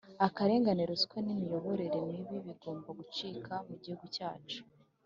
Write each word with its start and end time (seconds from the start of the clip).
Akarengane 0.27 0.83
ruswa 0.89 1.17
nimiyoborere 1.23 1.99
mibi 2.09 2.37
bigomba 2.45 2.87
gucika 2.99 3.53
mugihugu 3.67 4.05
cyacu 4.15 4.59